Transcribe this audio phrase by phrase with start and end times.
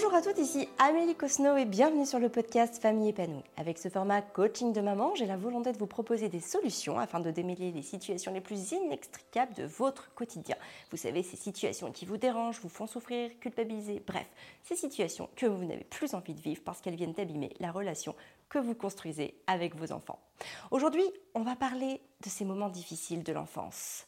[0.00, 3.42] Bonjour à toutes, ici Amélie Cosno et bienvenue sur le podcast Famille épanouie.
[3.56, 7.18] Avec ce format coaching de maman, j'ai la volonté de vous proposer des solutions afin
[7.18, 10.54] de démêler les situations les plus inextricables de votre quotidien.
[10.92, 14.28] Vous savez, ces situations qui vous dérangent, vous font souffrir, culpabiliser, bref,
[14.62, 18.14] ces situations que vous n'avez plus envie de vivre parce qu'elles viennent abîmer la relation
[18.48, 20.20] que vous construisez avec vos enfants.
[20.70, 24.06] Aujourd'hui, on va parler de ces moments difficiles de l'enfance.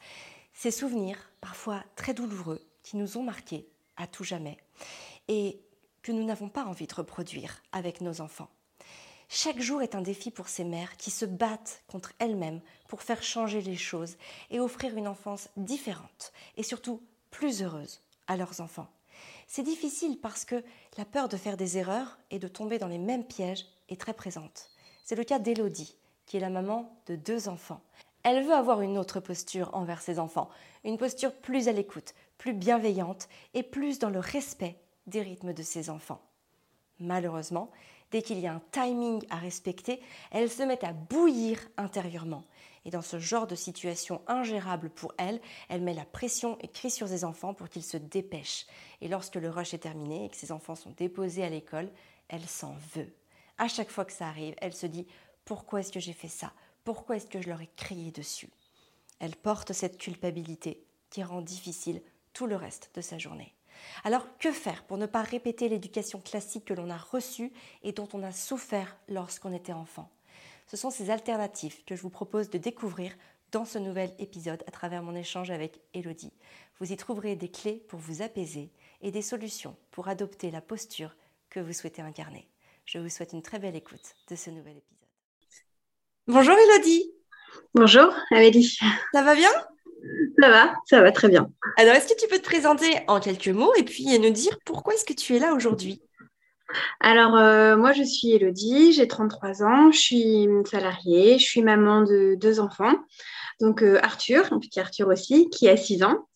[0.52, 4.56] Ces souvenirs, parfois très douloureux, qui nous ont marqués à tout jamais
[5.27, 5.60] et
[6.02, 8.48] que nous n'avons pas envie de reproduire avec nos enfants.
[9.28, 13.22] Chaque jour est un défi pour ces mères qui se battent contre elles-mêmes pour faire
[13.22, 14.16] changer les choses
[14.50, 17.00] et offrir une enfance différente et surtout
[17.30, 18.88] plus heureuse à leurs enfants.
[19.46, 20.64] C'est difficile parce que
[20.98, 24.14] la peur de faire des erreurs et de tomber dans les mêmes pièges est très
[24.14, 24.70] présente.
[25.05, 25.96] C'est le cas d'Élodie,
[26.27, 27.82] qui est la maman de deux enfants.
[28.22, 30.50] Elle veut avoir une autre posture envers ses enfants,
[30.84, 34.77] une posture plus à l'écoute, plus bienveillante et plus dans le respect
[35.11, 36.22] des rythmes de ses enfants.
[36.98, 37.70] Malheureusement,
[38.11, 42.44] dès qu'il y a un timing à respecter, elle se met à bouillir intérieurement.
[42.84, 46.91] Et dans ce genre de situation ingérable pour elle, elle met la pression et crie
[46.91, 48.66] sur ses enfants pour qu'ils se dépêchent.
[49.00, 51.91] Et lorsque le rush est terminé et que ses enfants sont déposés à l'école,
[52.28, 53.12] elle s'en veut.
[53.58, 55.06] À chaque fois que ça arrive, elle se dit
[55.44, 56.53] Pourquoi est-ce que j'ai fait ça?
[56.84, 58.48] Pourquoi est-ce que je leur ai crié dessus?
[59.19, 62.00] Elle porte cette culpabilité qui rend difficile
[62.33, 63.55] tout le reste de sa journée.
[64.05, 68.09] Alors que faire pour ne pas répéter l'éducation classique que l'on a reçue et dont
[68.12, 70.11] on a souffert lorsqu'on était enfant?
[70.67, 73.12] Ce sont ces alternatives que je vous propose de découvrir
[73.50, 76.33] dans ce nouvel épisode à travers mon échange avec Elodie.
[76.78, 78.70] Vous y trouverez des clés pour vous apaiser
[79.03, 81.17] et des solutions pour adopter la posture
[81.48, 82.48] que vous souhaitez incarner.
[82.84, 85.09] Je vous souhaite une très belle écoute de ce nouvel épisode.
[86.27, 87.12] Bonjour Elodie.
[87.75, 88.78] Bonjour Amélie.
[89.12, 89.50] Ça va bien?
[90.41, 91.50] Ça va, ça va très bien.
[91.81, 94.92] Alors, est-ce que tu peux te présenter en quelques mots et puis nous dire pourquoi
[94.92, 96.03] est-ce que tu es là aujourd'hui?
[97.00, 102.03] Alors, euh, moi, je suis Elodie, j'ai 33 ans, je suis salariée, je suis maman
[102.03, 102.93] de deux enfants.
[103.62, 106.28] Donc, euh, Arthur, un petit Arthur aussi, qui a 6 ans,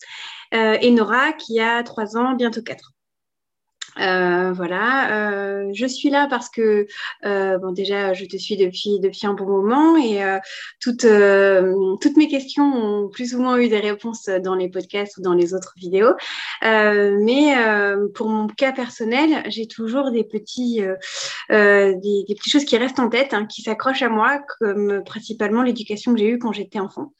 [0.54, 2.93] euh, et Nora, qui a 3 ans, bientôt 4.
[4.00, 6.86] Euh, voilà, euh, je suis là parce que
[7.24, 10.20] euh, bon déjà je te suis depuis depuis un bon moment et
[10.80, 11.06] toutes
[12.00, 15.34] toutes mes questions ont plus ou moins eu des réponses dans les podcasts ou dans
[15.34, 16.12] les autres vidéos,
[16.62, 17.54] mais
[18.14, 20.82] pour mon cas personnel j'ai toujours des petits
[21.50, 25.62] des, des, petites choses qui restent en tête, hein, qui s'accrochent à moi comme principalement
[25.62, 27.12] l'éducation que j'ai eue quand j'étais enfant,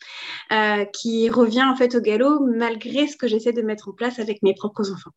[0.93, 4.43] qui revient en fait au galop malgré ce que j'essaie de mettre en place avec
[4.43, 5.13] mes propres enfants.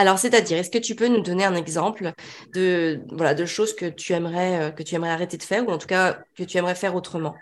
[0.00, 2.12] Alors, c'est-à-dire, est-ce que tu peux nous donner un exemple
[2.54, 5.70] de, voilà, de choses que tu, aimerais, euh, que tu aimerais arrêter de faire ou
[5.70, 7.36] en tout cas que tu aimerais faire autrement?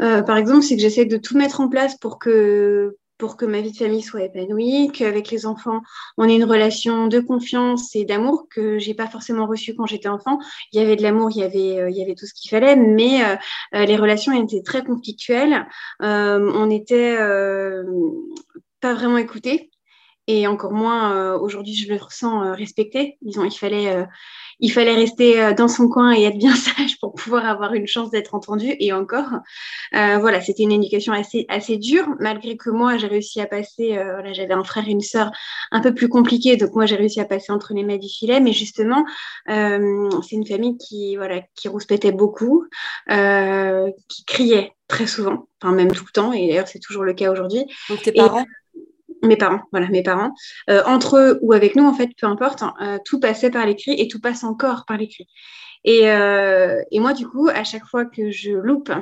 [0.00, 2.94] Euh, Par exemple, c'est que j'essaie de tout mettre en place pour que,
[3.42, 5.80] ma vie de famille soit épanouie, qu'avec les enfants,
[6.16, 10.08] on ait une relation de confiance et d'amour que j'ai pas forcément reçue quand j'étais
[10.08, 10.38] enfant.
[10.72, 12.50] Il y avait de l'amour, il y avait, euh, il y avait tout ce qu'il
[12.50, 13.36] fallait, mais
[13.72, 15.66] les relations étaient très conflictuelles.
[15.98, 17.16] on était
[18.80, 19.72] pas vraiment écoutés
[20.28, 23.16] et encore moins euh, aujourd'hui je le ressens euh, respecté.
[23.22, 24.04] Disons, il fallait, euh,
[24.60, 28.10] il fallait rester dans son coin et être bien sage pour pouvoir avoir une chance
[28.10, 28.76] d'être entendu.
[28.78, 29.30] Et encore,
[29.92, 33.94] voilà, c'était une éducation assez, assez dure, malgré que moi j'ai réussi à passer.
[33.94, 35.30] voilà, j'avais un frère et une sœur
[35.70, 38.40] un peu plus compliqués, donc moi j'ai réussi à passer entre les mains du filet.
[38.40, 39.04] Mais justement,
[39.46, 42.66] c'est une famille qui, voilà, qui rouspétait beaucoup,
[43.08, 46.32] qui criait très souvent, enfin même tout le temps.
[46.32, 47.64] Et d'ailleurs, c'est toujours le cas aujourd'hui.
[47.88, 48.44] Donc tes parents
[49.22, 50.32] mes parents, voilà, mes parents,
[50.70, 53.66] euh, entre eux ou avec nous, en fait, peu importe, hein, euh, tout passait par
[53.66, 55.28] l'écrit et tout passe encore par l'écrit.
[55.84, 58.92] Et, euh, et, moi, du coup, à chaque fois que je loupe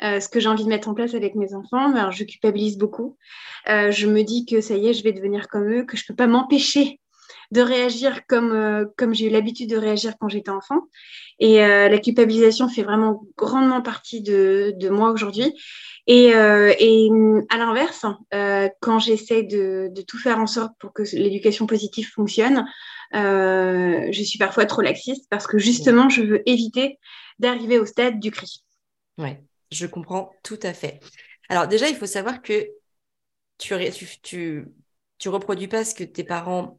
[0.00, 3.16] ce que j'ai envie de mettre en place avec mes enfants, ben, je culpabilise beaucoup.
[3.66, 6.08] je me dis que ça y est, je vais devenir comme eux, que je ne
[6.08, 7.00] peux pas m'empêcher
[7.50, 10.82] de réagir comme, comme j'ai eu l'habitude de réagir quand j'étais enfant.
[11.38, 15.54] Et la culpabilisation fait vraiment grandement partie de, de moi aujourd'hui.
[16.06, 17.08] Et, euh, et
[17.48, 18.04] à l'inverse,
[18.34, 22.66] euh, quand j'essaie de, de, tout faire en sorte pour que l'éducation positive fonctionne,
[23.14, 26.98] euh, je suis parfois trop laxiste parce que justement, je veux éviter
[27.38, 28.64] d'arriver au stade du cri.
[29.16, 29.30] Oui,
[29.70, 31.00] je comprends tout à fait.
[31.48, 32.68] Alors déjà, il faut savoir que
[33.56, 34.66] tu, tu, tu,
[35.18, 36.78] tu reproduis pas ce que tes parents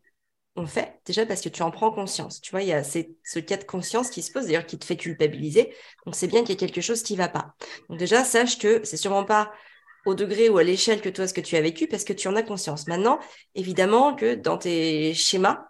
[0.56, 2.40] on fait déjà parce que tu en prends conscience.
[2.40, 4.86] Tu vois, il y a ce cas de conscience qui se pose, d'ailleurs, qui te
[4.86, 5.74] fait culpabiliser.
[6.06, 7.56] Donc, c'est bien qu'il y ait quelque chose qui ne va pas.
[7.90, 9.52] Donc, déjà, sache que c'est sûrement pas
[10.06, 12.28] au degré ou à l'échelle que toi, ce que tu as vécu, parce que tu
[12.28, 12.88] en as conscience.
[12.88, 13.20] Maintenant,
[13.54, 15.66] évidemment que dans tes schémas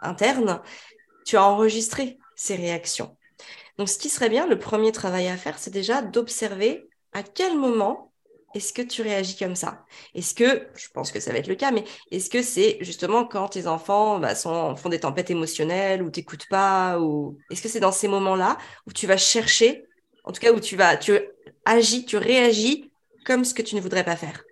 [0.00, 0.62] internes,
[1.26, 3.16] tu as enregistré ces réactions.
[3.76, 7.58] Donc, ce qui serait bien, le premier travail à faire, c'est déjà d'observer à quel
[7.58, 8.09] moment
[8.54, 9.84] est-ce que tu réagis comme ça?
[10.14, 13.24] Est-ce que, je pense que ça va être le cas, mais est-ce que c'est justement
[13.24, 17.68] quand tes enfants bah, sont, font des tempêtes émotionnelles ou t'écoutent pas ou Est-ce que
[17.68, 19.84] c'est dans ces moments-là où tu vas chercher,
[20.24, 21.12] en tout cas où tu vas, tu
[21.64, 22.90] agis, tu réagis
[23.24, 24.42] comme ce que tu ne voudrais pas faire?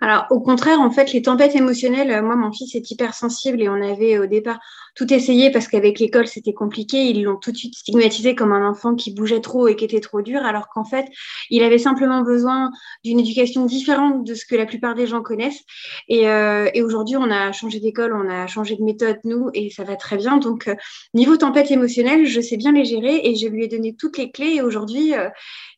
[0.00, 3.68] Alors, au contraire, en fait, les tempêtes émotionnelles, euh, moi, mon fils est hypersensible et
[3.68, 4.60] on avait au départ
[4.94, 7.04] tout essayé parce qu'avec l'école, c'était compliqué.
[7.04, 10.00] Ils l'ont tout de suite stigmatisé comme un enfant qui bougeait trop et qui était
[10.00, 11.06] trop dur, alors qu'en fait,
[11.50, 12.70] il avait simplement besoin
[13.04, 15.62] d'une éducation différente de ce que la plupart des gens connaissent.
[16.08, 19.84] Et, euh, aujourd'hui, on a changé d'école, on a changé de méthode, nous, et ça
[19.84, 20.36] va très bien.
[20.36, 20.74] Donc, euh,
[21.12, 24.30] niveau tempête émotionnelle, je sais bien les gérer et je lui ai donné toutes les
[24.30, 24.56] clés.
[24.56, 25.28] Et aujourd'hui, euh,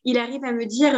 [0.05, 0.93] il arrive à me dire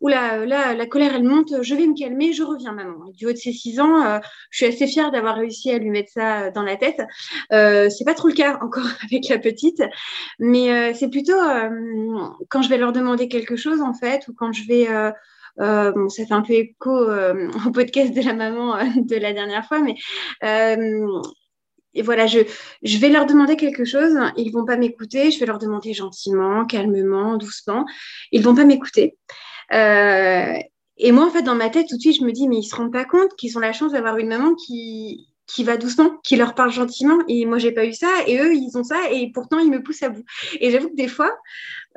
[0.00, 3.10] Oula, là, la colère, elle monte, je vais me calmer, je reviens, maman.
[3.12, 4.20] du haut de ses six ans,
[4.50, 7.02] je suis assez fière d'avoir réussi à lui mettre ça dans la tête.
[7.56, 9.82] Euh, c'est pas trop le cas encore avec la petite,
[10.38, 11.38] mais euh, c'est plutôt
[12.48, 14.88] quand je vais leur demander quelque chose, en fait, ou quand je vais.
[15.58, 19.32] Euh, bon, ça fait un peu écho euh, au podcast de la maman de la
[19.32, 19.94] dernière fois, mais
[22.02, 22.40] voilà, je,
[22.82, 26.66] je vais leur demander quelque chose, ils vont pas m'écouter, je vais leur demander gentiment,
[26.66, 27.86] calmement, doucement,
[28.32, 29.16] ils vont pas m'écouter.
[29.72, 30.54] Euh,
[30.98, 32.64] et moi, en fait, dans ma tête, tout de suite, je me dis, mais ils
[32.64, 36.18] se rendent pas compte qu'ils ont la chance d'avoir une maman qui, qui va doucement,
[36.24, 37.18] qui leur parle gentiment.
[37.28, 39.82] Et moi, j'ai pas eu ça, et eux, ils ont ça, et pourtant, ils me
[39.82, 40.24] poussent à bout.
[40.60, 41.36] Et j'avoue que des fois,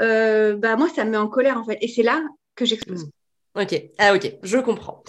[0.02, 1.78] euh, bah, moi, ça me met en colère, en fait.
[1.82, 2.22] Et c'est là
[2.56, 3.06] que j'explose.
[3.06, 3.62] Mmh.
[3.62, 5.04] Ok, ah ok, je comprends.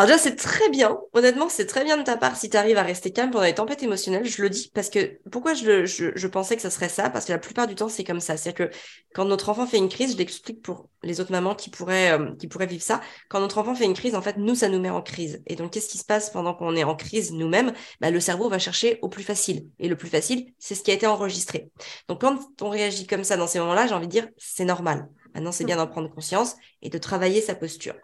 [0.00, 0.98] Alors déjà, c'est très bien.
[1.12, 3.54] Honnêtement, c'est très bien de ta part si tu arrives à rester calme pendant les
[3.54, 4.24] tempêtes émotionnelles.
[4.24, 7.10] Je le dis parce que pourquoi je, pensais que ça serait ça?
[7.10, 8.38] Parce que la plupart du temps, c'est comme ça.
[8.38, 8.74] C'est-à-dire que
[9.14, 12.66] quand notre enfant fait une crise, je l'explique pour les autres mamans qui pourraient, euh,
[12.66, 13.02] vivre ça.
[13.28, 15.42] Quand notre enfant fait une crise, en fait, nous, ça nous met en crise.
[15.46, 17.74] Et donc, qu'est-ce qui se passe pendant qu'on est en crise nous-mêmes?
[18.00, 19.66] Bah, Le cerveau va chercher au plus facile.
[19.80, 21.68] Et le plus facile, c'est ce qui a été enregistré.
[22.08, 25.10] Donc, quand on réagit comme ça dans ces moments-là, j'ai envie de dire, c'est normal.
[25.34, 27.94] Maintenant, c'est bien d'en prendre conscience et de travailler sa posture.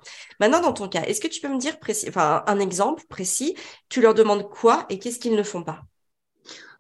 [0.40, 3.56] Maintenant, dans ton cas, est-ce que tu peux me dire précis, enfin, un exemple précis?
[3.88, 5.82] Tu leur demandes quoi et qu'est-ce qu'ils ne font pas?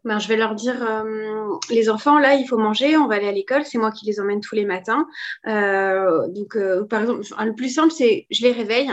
[0.04, 3.26] Ben, je vais leur dire, euh, les enfants, là, il faut manger, on va aller
[3.26, 5.04] à l'école, c'est moi qui les emmène tous les matins.
[5.48, 8.92] Euh, donc, euh, par exemple, le plus simple, c'est je les réveille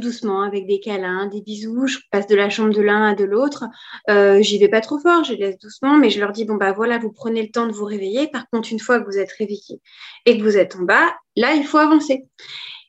[0.00, 1.86] doucement, avec des câlins, des bisous.
[1.86, 3.64] Je passe de la chambre de l'un à de l'autre.
[4.10, 6.56] Euh, J'y vais pas trop fort, je les laisse doucement, mais je leur dis bon
[6.56, 8.28] bah voilà, vous prenez le temps de vous réveiller.
[8.28, 9.80] Par contre, une fois que vous êtes réveillé
[10.26, 12.26] et que vous êtes en bas, là, il faut avancer.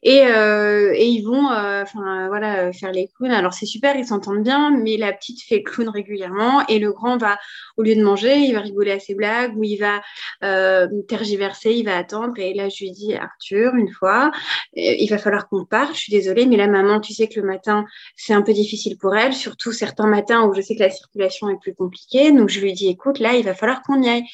[0.06, 1.84] Et, euh, ils vont euh,
[2.28, 3.32] voilà, faire les clowns.
[3.32, 7.18] Alors c'est super, ils s'entendent bien, mais la petite fait clown régulièrement et le grand
[7.18, 7.40] va,
[7.76, 10.04] au lieu de manger, il va rigoler à ses blagues ou il va
[10.44, 12.34] euh, tergiverser, il va attendre.
[12.38, 14.32] Et là, je lui dis, Arthur, une fois,
[14.76, 15.96] il va falloir qu'on parte.
[15.96, 17.84] Je suis désolée, mais la maman, tu sais que le matin,
[18.16, 21.50] c'est un peu difficile pour elle, surtout certains matins où je sais que la circulation
[21.50, 22.32] est plus compliquée.
[22.32, 24.26] Donc je lui dis, écoute, là, il va falloir qu'on y aille.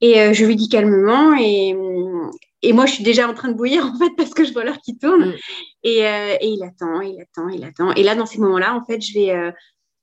[0.00, 1.74] Et je lui dis calmement et,
[2.66, 4.64] et moi, je suis déjà en train de bouillir, en fait, parce que je vois
[4.64, 5.30] l'heure qui tourne.
[5.30, 5.34] Mm.
[5.84, 7.92] Et, euh, et, il attend, il attend, il attend.
[7.92, 9.52] Et là, dans ces moments-là, en fait, je vais, euh,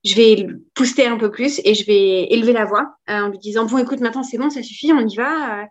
[0.05, 3.37] je vais pousser un peu plus et je vais élever la voix euh, en lui
[3.37, 5.67] disant Bon, écoute, maintenant, c'est bon, ça suffit, on y va.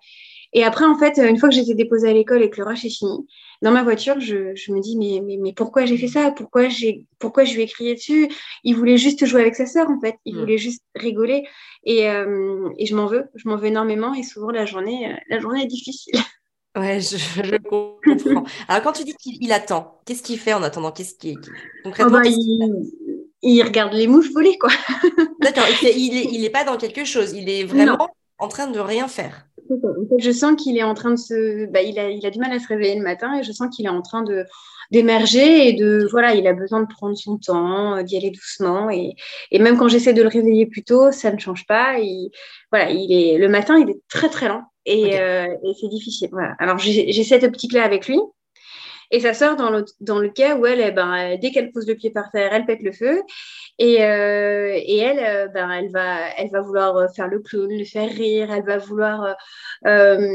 [0.55, 2.85] Et après, en fait, une fois que j'étais déposée à l'école et que le rush
[2.85, 3.27] est fini,
[3.63, 6.31] dans ma voiture, je, je me dis mais, mais, mais pourquoi j'ai fait ça?
[6.31, 8.29] Pourquoi j'ai pourquoi je lui ai crié dessus?
[8.65, 10.17] Il voulait juste jouer avec sa sœur, en fait.
[10.27, 10.41] Il mm.
[10.41, 11.47] voulait juste rigoler.
[11.85, 14.13] Et, euh, et je m'en veux, je m'en veux énormément.
[14.13, 16.21] Et souvent, la journée, la journée est difficile.
[16.77, 18.45] Ouais, je, je, comprends.
[18.69, 20.91] Alors, quand tu dis qu'il attend, qu'est-ce qu'il fait en attendant?
[20.91, 21.37] Qu'est-ce qui
[21.85, 22.91] concrètement oh bah, il,
[23.43, 24.71] il, regarde les mouches voler, quoi.
[25.41, 25.65] D'accord.
[25.83, 27.33] Il n'est il est pas dans quelque chose.
[27.33, 29.47] Il est vraiment en train de rien faire.
[30.19, 31.67] Je sens qu'il est en train de se.
[31.67, 33.75] Bah, il, a, il a du mal à se réveiller le matin et je sens
[33.75, 34.45] qu'il est en train de
[34.93, 38.91] d'émerger et de voilà, il a besoin de prendre son temps, euh, d'y aller doucement
[38.91, 39.15] et,
[39.51, 41.99] et même quand j'essaie de le réveiller plus tôt, ça ne change pas.
[41.99, 42.31] Il,
[42.71, 46.29] voilà, il est le matin, il est très très lent et, euh, et c'est difficile.
[46.31, 46.55] Voilà.
[46.59, 48.19] Alors j'ai cette optique-là avec lui.
[49.15, 51.87] Et ça sort dans le, dans le cas où elle, eh ben, dès qu'elle pose
[51.87, 53.21] le pied par terre, elle pète le feu.
[53.79, 58.09] Et, euh, et elle, ben, elle, va, elle va vouloir faire le clown, le faire
[58.09, 59.37] rire, elle va vouloir
[59.87, 60.27] euh,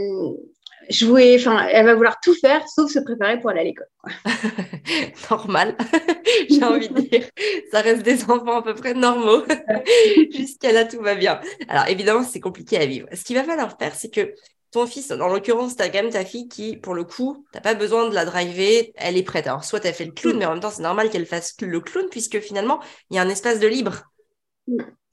[0.89, 3.87] jouer, enfin, elle va vouloir tout faire sauf se préparer pour aller à l'école.
[5.29, 5.75] Normal,
[6.49, 7.25] j'ai envie de dire.
[7.71, 9.43] Ça reste des enfants à peu près normaux.
[10.31, 11.39] Jusqu'à là, tout va bien.
[11.67, 13.07] Alors, évidemment, c'est compliqué à vivre.
[13.13, 14.33] Ce qu'il va falloir faire, c'est que
[14.71, 17.61] ton fils, en l'occurrence, tu as quand même ta fille qui, pour le coup, t'as
[17.61, 19.47] pas besoin de la driver, elle est prête.
[19.47, 21.55] Alors, soit tu as fait le clown, mais en même temps, c'est normal qu'elle fasse
[21.61, 22.79] le clown, puisque finalement,
[23.09, 24.03] il y a un espace de libre.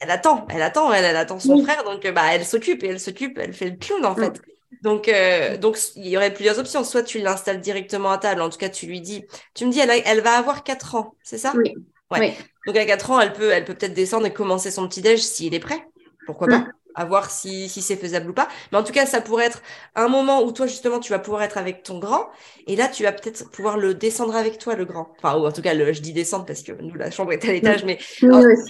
[0.01, 3.01] Elle attend, elle attend, elle, elle attend son frère, donc bah, elle s'occupe, et elle
[3.01, 4.43] s'occupe, elle fait le clown, en fait.
[4.83, 6.85] Donc, euh, donc, il y aurait plusieurs options.
[6.85, 9.81] Soit tu l'installes directement à table, en tout cas, tu lui dis, tu me dis,
[9.81, 11.53] elle, elle va avoir 4 ans, c'est ça?
[11.57, 11.75] Oui.
[12.11, 12.37] ouais.
[12.67, 15.55] Donc, à 4 ans, elle peut elle peut peut-être descendre et commencer son petit-déj s'il
[15.55, 15.87] est prêt.
[16.27, 16.67] Pourquoi pas?
[16.95, 18.49] À voir si, si c'est faisable ou pas.
[18.73, 19.63] Mais en tout cas, ça pourrait être
[19.95, 22.29] un moment où toi, justement, tu vas pouvoir être avec ton grand.
[22.67, 25.13] Et là, tu vas peut-être pouvoir le descendre avec toi, le grand.
[25.19, 27.45] Enfin, ou en tout cas, le, je dis descendre parce que nous, la chambre est
[27.45, 27.99] à l'étage, mais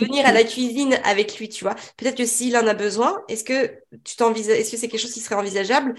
[0.01, 1.75] venir à la cuisine avec lui, tu vois.
[1.97, 3.71] Peut-être que s'il en a besoin, est-ce que
[4.05, 5.95] tu t'envisages, est-ce que c'est quelque chose qui serait envisageable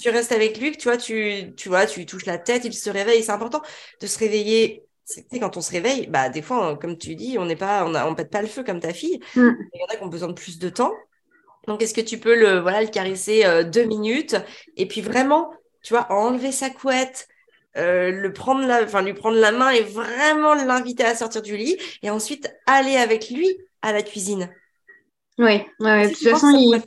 [0.00, 2.90] Tu restes avec lui, tu vois, tu, tu vois, tu touches la tête, il se
[2.90, 3.22] réveille.
[3.22, 3.62] C'est important
[4.00, 4.84] de se réveiller
[5.40, 8.14] quand on se réveille, bah, des fois, comme tu dis, on n'est pas, on, on
[8.14, 9.20] pète pas le feu comme ta fille.
[9.36, 9.50] Mm.
[9.74, 10.94] Il y en a qui ont besoin de plus de temps.
[11.66, 14.36] Donc, est-ce que tu peux le, voilà, le caresser euh, deux minutes
[14.76, 15.50] et puis vraiment,
[15.82, 17.28] tu vois, enlever sa couette,
[17.76, 21.56] euh, le prendre la, enfin, lui prendre la main et vraiment l'inviter à sortir du
[21.56, 23.48] lit et ensuite aller avec lui
[23.82, 24.50] à la cuisine?
[25.36, 26.80] Oui, ouais, de toute façon, il,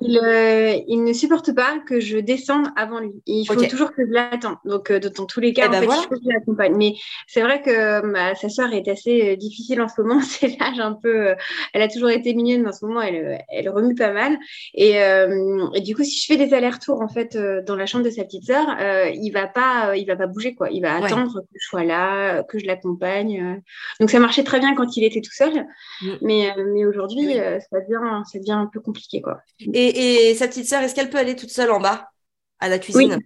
[0.00, 3.12] il, euh, il, ne supporte pas que je descende avant lui.
[3.26, 4.56] Il faut toujours que je l'attende.
[4.64, 6.74] Donc, euh, dans tous les cas, eh en ben fait, il faut que je l'accompagne.
[6.74, 6.94] Mais
[7.26, 10.20] c'est vrai que ma, sa soeur est assez euh, difficile en ce moment.
[10.26, 11.34] C'est l'âge un peu.
[11.74, 14.38] elle a toujours été mignonne, mais en ce moment, elle, elle remue pas mal.
[14.72, 18.10] Et, et, du coup, si je fais des allers-retours en fait dans la chambre de
[18.10, 18.66] sa petite sœur,
[19.12, 20.70] il va pas, il va pas bouger quoi.
[20.70, 23.62] Il va attendre que je sois là, que je l'accompagne.
[24.00, 25.66] Donc, ça marchait très bien quand il était tout seul.
[26.00, 26.08] Mm.
[26.22, 27.38] Mais, mais aujourd'hui
[27.70, 29.20] ça devient, ça devient un peu compliqué.
[29.22, 29.40] Quoi.
[29.60, 32.10] Et, et sa petite sœur, est-ce qu'elle peut aller toute seule en bas
[32.58, 33.18] à la cuisine?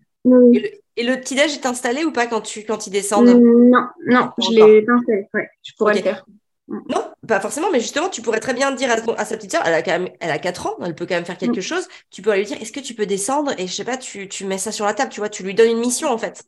[0.97, 3.28] Et le, petit-déj est installé ou pas quand, tu, quand ils descendent?
[3.28, 5.28] Non, non, je l'ai installé.
[5.32, 6.25] Ouais, je pourrais le faire.
[6.68, 9.75] Non, pas forcément, mais justement, tu pourrais très bien dire à, sa petite sœur, elle
[9.75, 11.62] a quand même, elle a 4 ans, elle peut quand même faire quelque mm.
[11.62, 11.88] chose.
[12.11, 13.52] Tu peux lui dire, est-ce que tu peux descendre?
[13.59, 15.54] Et je sais pas, tu, tu mets ça sur la table, tu vois, tu lui
[15.54, 16.44] donnes une mission en fait.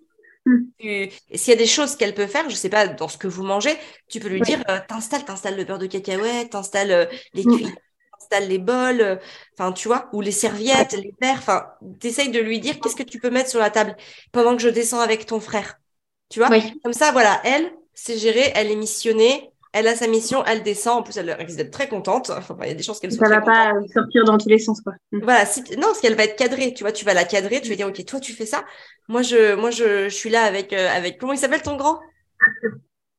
[0.46, 1.08] Mm.
[1.34, 3.42] S'il y a des choses qu'elle peut faire, je sais pas, dans ce que vous
[3.42, 3.76] mangez,
[4.08, 7.56] tu peux lui dire, euh, t'installes, t'installes le beurre de cacahuète, t'installes euh, les mm.
[7.56, 7.76] cuillères,
[8.18, 9.16] t'installes les bols, euh,
[9.56, 11.66] enfin, tu vois, ou les serviettes, les verres, enfin,
[12.00, 13.96] t'essayes de lui dire qu'est-ce que tu peux mettre sur la table
[14.32, 15.78] pendant que je descends avec ton frère.
[16.28, 16.48] Tu vois?
[16.82, 21.00] Comme ça, voilà, elle, c'est géré, elle est missionnée, elle a sa mission, elle descend.
[21.00, 22.30] En plus, elle risque d'être très contente.
[22.42, 23.26] Enfin, il y a des chances qu'elle soit.
[23.26, 24.92] Ça va pas sortir dans tous les sens, quoi.
[25.12, 25.20] Mm.
[25.22, 25.46] Voilà.
[25.46, 26.74] Si non, parce qu'elle va être cadrée.
[26.74, 27.60] Tu vois, tu vas la cadrer.
[27.60, 28.64] Tu vas dire, ok, toi, tu fais ça.
[29.08, 31.18] Moi, je, moi, je, je suis là avec, euh, avec.
[31.18, 32.00] Comment il s'appelle ton grand?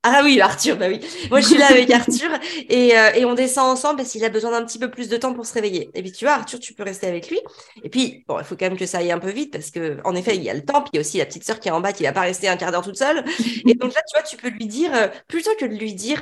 [0.06, 1.00] Ah oui, Arthur, bah oui.
[1.30, 2.30] Moi, je suis là avec Arthur
[2.70, 5.16] et, euh, et on descend ensemble parce qu'il a besoin d'un petit peu plus de
[5.16, 5.90] temps pour se réveiller.
[5.94, 7.40] Et puis, tu vois, Arthur, tu peux rester avec lui.
[7.84, 10.00] Et puis, bon, il faut quand même que ça aille un peu vite parce que,
[10.04, 10.82] en effet, il y a le temps.
[10.82, 12.22] Puis il y a aussi la petite sœur qui est en bas qui va pas
[12.22, 13.24] rester un quart d'heure toute seule.
[13.66, 16.22] Et donc là, tu vois, tu peux lui dire, euh, plutôt que de lui dire,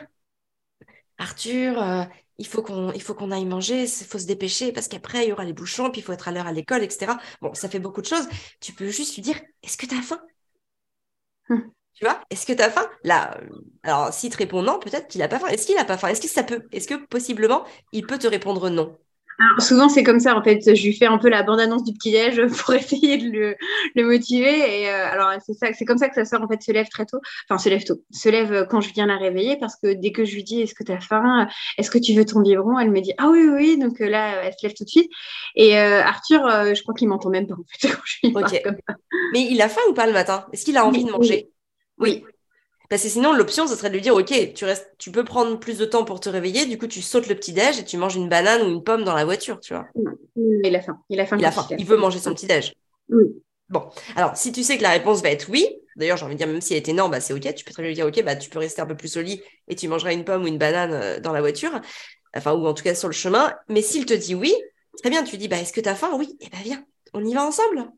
[1.22, 2.04] Arthur, euh,
[2.40, 5.30] il faut qu'on il faut qu'on aille manger, il faut se dépêcher parce qu'après il
[5.30, 7.20] y aura les bouchons, puis il faut être à l'heure à l'école, etc.
[7.42, 8.28] Bon, ça fait beaucoup de choses.
[8.60, 10.22] Tu peux juste lui dire, est-ce que tu as faim?
[11.50, 11.72] Hum.
[11.94, 12.90] Tu vois, est-ce que tu as faim?
[13.04, 13.50] Là, euh,
[13.84, 15.48] alors s'il te répond non, peut-être qu'il n'a pas faim.
[15.48, 16.08] Est-ce qu'il n'a pas faim?
[16.08, 18.98] Est-ce que ça peut Est-ce que possiblement il peut te répondre non?
[19.60, 20.76] Souvent, c'est comme ça, en fait.
[20.76, 23.56] Je lui fais un peu la bande-annonce du petit-déj pour essayer de le,
[23.96, 24.82] le motiver.
[24.82, 26.88] Et euh, alors, c'est ça, c'est comme ça que sa soeur, en fait, se lève
[26.90, 27.20] très tôt.
[27.50, 28.02] Enfin, se lève tôt.
[28.12, 30.76] Se lève quand je viens la réveiller parce que dès que je lui dis, est-ce
[30.76, 31.48] que tu as faim?
[31.78, 32.80] Est-ce que tu veux ton biberon?
[32.80, 33.78] Elle me dit, ah oui, oui.
[33.78, 35.12] Donc euh, là, elle se lève tout de suite.
[35.56, 36.42] Et euh, Arthur,
[36.74, 38.34] je crois qu'il m'entend même pas, en fait, quand je lui
[39.34, 40.46] Mais il a faim ou pas le matin?
[40.54, 41.52] Est-ce qu'il a envie de manger?
[41.98, 42.24] Oui.
[42.92, 45.58] Parce que sinon, l'option, ce serait de lui dire, OK, tu, restes, tu peux prendre
[45.58, 48.18] plus de temps pour te réveiller, du coup, tu sautes le petit-déj et tu manges
[48.18, 49.88] une banane ou une pomme dans la voiture, tu vois.
[50.36, 51.00] Il a faim.
[51.08, 51.38] Il a faim.
[51.38, 51.66] Il, a faim.
[51.78, 52.74] il veut manger son petit-déj.
[53.08, 53.24] Oui.
[53.70, 56.40] Bon, alors, si tu sais que la réponse va être oui, d'ailleurs, j'ai envie de
[56.40, 58.08] dire, même si elle était non, bah, c'est OK, tu peux très bien lui dire,
[58.08, 60.44] OK, bah, tu peux rester un peu plus au lit et tu mangeras une pomme
[60.44, 61.72] ou une banane euh, dans la voiture,
[62.36, 63.54] enfin, ou en tout cas sur le chemin.
[63.70, 64.54] Mais s'il te dit oui,
[65.00, 66.12] très bien, tu dis, bah, est-ce que tu as faim?
[66.18, 67.90] Oui, eh ben, viens, on y va ensemble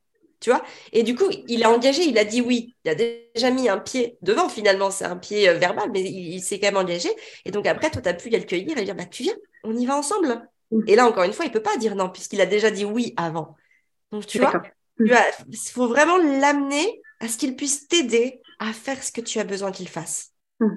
[0.43, 2.75] tu vois Et du coup, il a engagé, il a dit oui.
[2.83, 6.41] Il a déjà mis un pied devant, finalement, c'est un pied euh, verbal, mais il,
[6.41, 7.07] s'est quand même engagé.
[7.45, 9.73] Et donc après, toi, tu as pu le cueillir et dire, bah, tu viens, on
[9.73, 10.45] y va ensemble.
[10.85, 13.13] Et là, encore une fois, il peut pas dire non, puisqu'il a déjà dit oui
[13.15, 13.55] avant.
[14.11, 14.61] Donc, tu vois,
[14.99, 19.45] il faut vraiment l'amener à ce qu'il puisse t'aider à faire ce que tu as
[19.45, 20.33] besoin qu'il fasse.
[20.59, 20.75] Mm.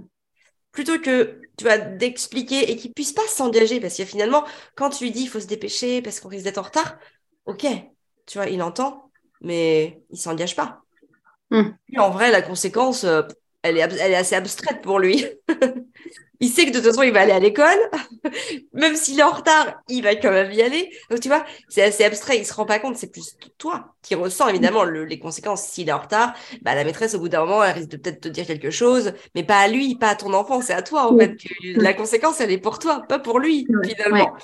[0.71, 4.45] Plutôt que, tu vois, d'expliquer et qu'il puisse pas s'engager, parce que finalement,
[4.77, 6.99] quand tu lui dis, il faut se dépêcher parce qu'on risque d'être en retard,
[7.47, 7.67] ok,
[8.27, 9.06] tu vois, il entend,
[9.40, 10.83] mais il s'engage pas.
[11.50, 11.71] Hmm.
[11.97, 13.23] en vrai, la conséquence, euh,
[13.62, 15.25] elle, est, elle est assez abstraite pour lui.
[16.40, 17.78] il sait que de toute façon, il va aller à l'école.
[18.73, 20.90] même s'il est en retard, il va quand même y aller.
[21.11, 22.38] Donc, tu vois, c'est assez abstrait.
[22.38, 22.97] Il se rend pas compte.
[22.97, 25.64] C'est plus toi qui ressens évidemment les conséquences.
[25.64, 28.21] S'il est en retard, bah, la maîtresse, au bout d'un moment, elle risque de peut-être
[28.21, 30.61] te dire quelque chose, mais pas à lui, pas à ton enfant.
[30.61, 31.37] C'est à toi, en fait.
[31.62, 34.37] la conséquence, elle est pour toi, pas pour lui, finalement.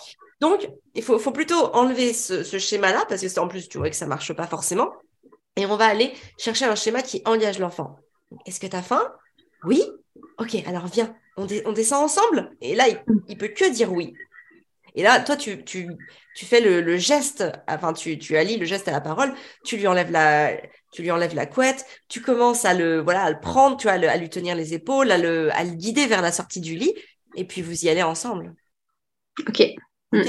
[0.42, 4.06] Donc, il faut, plutôt enlever ce, schéma-là, parce que en plus, tu vois que ça
[4.06, 4.92] marche pas forcément.
[5.54, 7.94] Et on va aller chercher un schéma qui engage l'enfant.
[8.44, 9.08] Est-ce que tu as faim?
[9.62, 9.84] Oui
[10.38, 12.50] Ok, alors viens, on, descend ensemble.
[12.60, 12.86] Et là,
[13.28, 14.14] il, peut que dire oui.
[14.96, 15.62] Et là, toi, tu,
[16.34, 19.32] fais le, geste, enfin, tu, tu allies le geste à la parole,
[19.62, 23.04] tu lui enlèves la, couette, tu commences à le,
[23.40, 26.32] prendre, tu vois, à, lui tenir les épaules, à le, à le guider vers la
[26.32, 26.94] sortie du lit,
[27.36, 28.56] et puis vous y allez ensemble.
[29.48, 29.62] Ok.
[30.12, 30.22] Mm.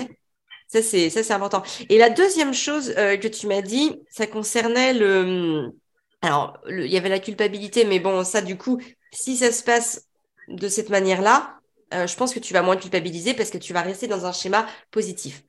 [0.67, 1.61] Ça, c'est, ça, c'est important.
[1.89, 5.71] Et la deuxième chose euh, que tu m'as dit, ça concernait le.
[6.21, 10.07] Alors, il y avait la culpabilité, mais bon, ça, du coup, si ça se passe
[10.47, 11.59] de cette manière-là,
[11.93, 14.31] euh, je pense que tu vas moins culpabiliser parce que tu vas rester dans un
[14.31, 15.43] schéma positif.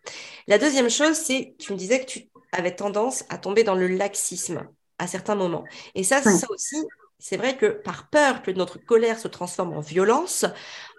[0.46, 3.86] La deuxième chose, c'est, tu me disais que tu avais tendance à tomber dans le
[3.86, 5.64] laxisme à certains moments.
[5.94, 6.76] Et ça, ça aussi,
[7.18, 10.44] c'est vrai que par peur que notre colère se transforme en violence,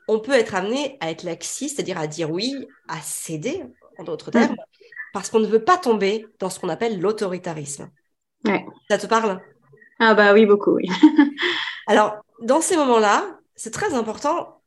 [0.07, 3.63] on peut être amené à être laxiste, c'est-à-dire à dire oui, à céder,
[3.97, 4.55] en d'autres termes,
[5.13, 7.89] parce qu'on ne veut pas tomber dans ce qu'on appelle l'autoritarisme.
[8.89, 9.41] Ça te parle?
[9.99, 10.87] Ah bah oui, beaucoup, oui.
[11.87, 14.61] Alors, dans ces moments-là, c'est très important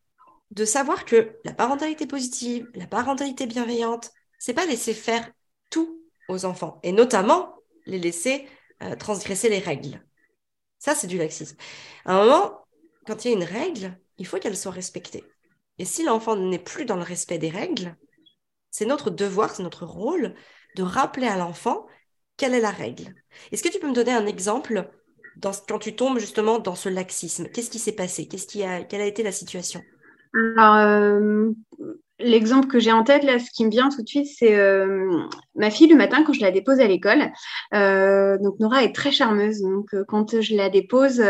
[0.50, 5.30] de savoir que la parentalité positive, la parentalité bienveillante, c'est pas laisser faire
[5.70, 7.54] tout aux enfants, et notamment
[7.86, 8.46] les laisser
[8.82, 10.02] euh, transgresser les règles.
[10.78, 11.56] Ça, c'est du laxisme.
[12.04, 12.64] À un moment,
[13.06, 15.24] quand il y a une règle, il faut qu'elle soit respectée.
[15.78, 17.96] Et si l'enfant n'est plus dans le respect des règles,
[18.70, 20.34] c'est notre devoir, c'est notre rôle
[20.76, 21.86] de rappeler à l'enfant
[22.36, 23.14] quelle est la règle.
[23.50, 24.90] Est-ce que tu peux me donner un exemple
[25.40, 27.48] quand tu tombes justement dans ce laxisme?
[27.48, 28.28] Qu'est-ce qui s'est passé?
[28.28, 29.82] Quelle a été la situation?
[30.36, 31.52] Euh,
[32.20, 35.22] L'exemple que j'ai en tête, là, ce qui me vient tout de suite, c'est euh,
[35.54, 37.30] ma fille le matin quand je la dépose à l'école.
[37.74, 39.60] Euh, donc Nora est très charmeuse.
[39.60, 41.22] Donc quand je la dépose,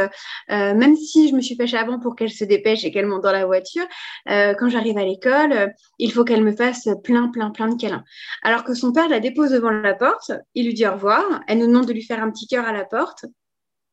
[0.49, 3.33] même si je me suis fâchée avant pour qu'elle se dépêche et qu'elle monte dans
[3.33, 3.85] la voiture,
[4.27, 8.05] quand j'arrive à l'école, il faut qu'elle me fasse plein, plein, plein de câlins.
[8.43, 11.59] Alors que son père la dépose devant la porte, il lui dit au revoir, elle
[11.59, 13.27] nous demande de lui faire un petit cœur à la porte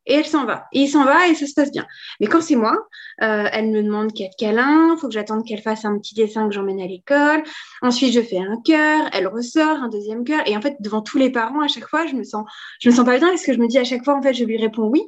[0.05, 0.65] et elle s'en va.
[0.71, 1.85] Et il s'en va et ça se passe bien.
[2.19, 2.77] Mais quand c'est moi,
[3.21, 6.47] euh, elle me demande quatre câlins, il faut que j'attende qu'elle fasse un petit dessin
[6.47, 7.43] que j'emmène à l'école.
[7.81, 10.41] Ensuite, je fais un cœur, elle ressort, un deuxième cœur.
[10.47, 12.45] Et en fait, devant tous les parents, à chaque fois, je me sens,
[12.79, 14.33] je me sens pas bien parce que je me dis à chaque fois, en fait,
[14.33, 15.03] je lui réponds oui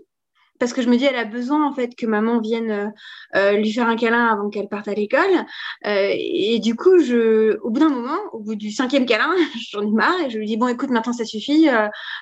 [0.60, 2.88] parce que je me dis elle a besoin en fait que maman vienne euh,
[3.36, 5.22] euh, lui faire un câlin avant qu'elle parte à l'école.
[5.86, 9.34] Euh, et du coup je au bout d'un moment au bout du cinquième câlin
[9.72, 11.68] j'en ai marre et je lui dis bon écoute maintenant ça suffit.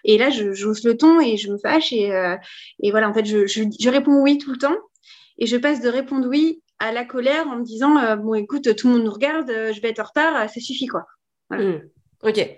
[0.04, 2.10] Et là je j'ose le ton et je me fâche et,
[2.92, 4.78] voilà en fait je, je, réponds oui tout le temps
[5.38, 8.88] et je passe de répondre oui à la colère en me disant bon écoute tout
[8.88, 11.06] le monde nous regarde je vais être en retard ça suffit quoi.
[11.52, 11.76] Mmh.
[12.24, 12.58] ok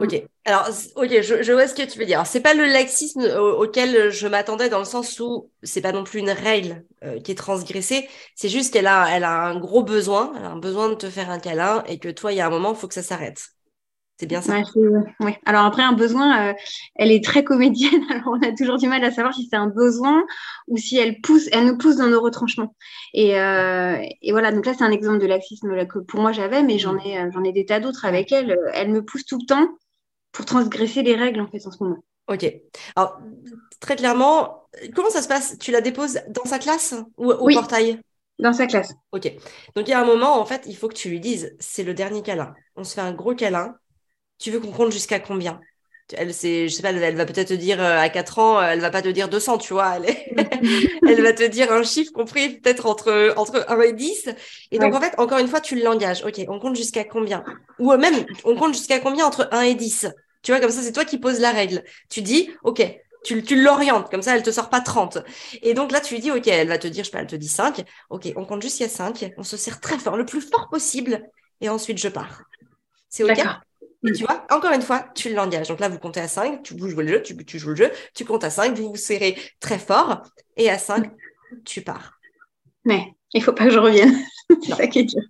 [0.00, 2.26] Ok, alors ok, je, vois ce que tu veux dire.
[2.26, 3.20] C'est pas le laxisme
[3.58, 7.32] auquel je m'attendais dans le sens où c'est pas non plus une règle euh, qui
[7.32, 8.08] est transgressée.
[8.34, 11.10] C'est juste qu'elle a, elle a un gros besoin, elle a un besoin de te
[11.10, 13.02] faire un câlin et que toi, il y a un moment, il faut que ça
[13.02, 13.50] s'arrête.
[14.18, 14.58] C'est bien ça?
[15.46, 16.54] Alors après, un besoin, euh,
[16.94, 18.02] elle est très comédienne.
[18.10, 20.22] Alors on a toujours du mal à savoir si c'est un besoin
[20.68, 22.74] ou si elle pousse, elle nous pousse dans nos retranchements.
[23.14, 24.52] Et, euh, et voilà.
[24.52, 27.06] Donc là, c'est un exemple de laxisme là, que pour moi j'avais, mais j'en mmh.
[27.06, 28.58] ai, j'en ai des tas d'autres avec elle.
[28.74, 29.68] Elle me pousse tout le temps
[30.32, 32.02] pour transgresser les règles en fait en ce moment.
[32.28, 32.46] Ok.
[32.96, 33.18] Alors
[33.80, 35.58] très clairement, comment ça se passe?
[35.58, 38.00] Tu la déposes dans sa classe ou au portail?
[38.38, 38.92] Dans sa classe.
[39.12, 39.32] Ok.
[39.74, 41.82] Donc il y a un moment en fait, il faut que tu lui dises, c'est
[41.82, 42.54] le dernier câlin.
[42.76, 43.74] On se fait un gros câlin.
[44.38, 45.60] Tu veux qu'on compte jusqu'à combien?
[46.16, 48.80] Elle, c'est, je sais pas, elle va peut-être te dire euh, à 4 ans, elle
[48.80, 49.96] va pas te dire 200, tu vois.
[49.96, 50.14] Elle,
[51.08, 54.30] elle va te dire un chiffre compris peut-être entre, entre 1 et 10.
[54.70, 56.24] Et donc, en fait, encore une fois, tu l'engages.
[56.24, 57.44] OK, on compte jusqu'à combien?
[57.78, 60.08] Ou même, on compte jusqu'à combien entre 1 et 10
[60.42, 61.82] Tu vois, comme ça, c'est toi qui poses la règle.
[62.08, 62.82] Tu dis, OK,
[63.24, 65.18] tu, tu l'orientes, comme ça, elle te sort pas 30.
[65.62, 67.26] Et donc là, tu lui dis, OK, elle va te dire, je sais pas, elle
[67.26, 67.84] te dit 5.
[68.10, 69.32] OK, on compte jusqu'à 5.
[69.36, 71.22] On se serre très fort, le plus fort possible.
[71.60, 72.42] Et ensuite, je pars.
[73.08, 73.38] C'est OK?
[74.06, 75.68] Et tu vois, encore une fois, tu l'engages.
[75.68, 77.90] Donc là, vous comptez à 5, tu joues le jeu, tu, tu, joues le jeu,
[78.14, 80.22] tu comptes à 5, vous vous serrez très fort,
[80.56, 81.10] et à 5,
[81.64, 82.18] tu pars.
[82.84, 84.16] Mais il faut pas que je revienne.
[84.62, 85.22] C'est ça qui est dur.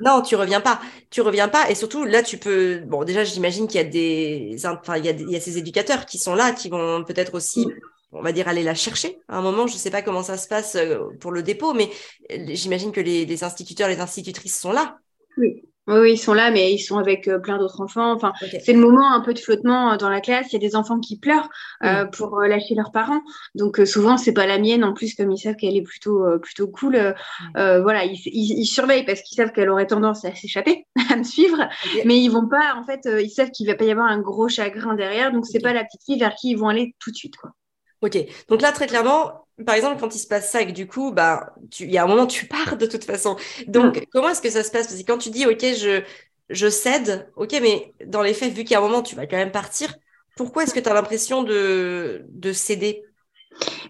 [0.00, 0.80] Non, tu reviens pas.
[1.10, 1.70] Tu reviens pas.
[1.70, 2.80] Et surtout, là, tu peux.
[2.86, 4.56] Bon, déjà, j'imagine qu'il y a des.
[4.64, 7.34] Enfin, il y a, il y a ces éducateurs qui sont là, qui vont peut-être
[7.34, 7.66] aussi
[8.12, 9.18] on va dire aller la chercher.
[9.28, 11.74] À un moment, je ne sais pas comment ça se passe euh, pour le dépôt,
[11.74, 11.90] mais
[12.32, 14.98] euh, j'imagine que les, les, instituteurs, les institutrices sont là.
[15.36, 15.62] Oui.
[15.88, 18.12] Oui, ils sont là, mais ils sont avec euh, plein d'autres enfants.
[18.12, 20.48] Enfin, c'est le moment un peu de flottement euh, dans la classe.
[20.50, 21.48] Il y a des enfants qui pleurent
[21.82, 23.22] euh, pour lâcher leurs parents.
[23.54, 24.84] Donc souvent, c'est pas la mienne.
[24.84, 27.14] En plus, comme ils savent qu'elle est plutôt plutôt cool,
[27.54, 31.68] voilà, ils, surveillent parce qu'ils savent qu'elle aurait tendance à s'échapper, à me suivre.
[32.04, 32.74] Mais ils vont pas.
[32.76, 35.32] En fait, ils savent qu'il va pas y avoir un gros chagrin derrière.
[35.32, 37.52] Donc c'est pas la petite fille vers qui ils vont aller tout de suite, quoi.
[38.02, 38.18] Ok.
[38.48, 41.12] Donc là, très clairement, par exemple, quand il se passe ça et que du coup,
[41.12, 43.36] bah, il y a un moment, tu pars de toute façon.
[43.66, 44.86] Donc, comment est-ce que ça se passe?
[44.86, 46.02] Parce que quand tu dis, OK, je,
[46.50, 49.26] je cède, OK, mais dans les faits, vu qu'il y a un moment, tu vas
[49.26, 49.94] quand même partir,
[50.36, 53.02] pourquoi est-ce que tu as l'impression de, de céder?